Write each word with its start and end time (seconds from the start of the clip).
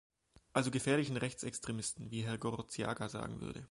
Also 0.53 0.71
gefährlichen 0.71 1.15
Rechtsextremisten, 1.15 2.09
wie 2.09 2.23
Herr 2.23 2.39
Gorostiaga 2.39 3.07
sagen 3.07 3.39
würde. 3.39 3.59